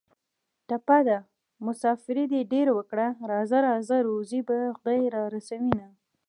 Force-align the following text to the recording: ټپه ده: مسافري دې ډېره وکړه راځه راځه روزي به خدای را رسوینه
ټپه 0.67 0.97
ده: 1.07 1.19
مسافري 1.65 2.25
دې 2.31 2.41
ډېره 2.53 2.71
وکړه 2.79 3.07
راځه 3.31 3.57
راځه 3.67 3.97
روزي 4.07 4.41
به 4.47 4.57
خدای 4.77 5.01
را 5.15 5.23
رسوینه 5.35 5.87